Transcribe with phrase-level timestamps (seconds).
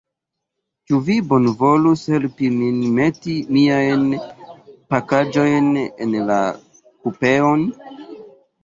[0.91, 4.09] Ĉu vi bonvolus helpi min meti miajn
[4.95, 6.41] pakaĵojn en la
[6.83, 7.73] kupeon?